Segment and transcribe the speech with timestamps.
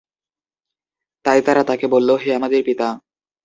[1.25, 2.87] তাই তারা তাকে বলল, হে আমাদের পিতা!